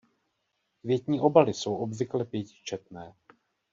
[0.81, 3.13] Květní obaly jsou obvykle pětičetné.